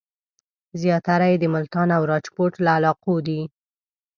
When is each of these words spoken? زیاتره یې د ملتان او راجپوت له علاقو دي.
زیاتره 0.81 1.25
یې 1.31 1.37
د 1.39 1.45
ملتان 1.55 1.87
او 1.97 2.03
راجپوت 2.11 2.53
له 2.65 2.69
علاقو 2.77 3.15
دي. 3.27 3.41